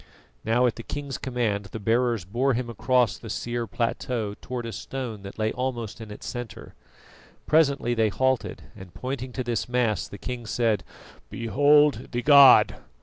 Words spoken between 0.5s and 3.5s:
at the king's command the bearers bore him across the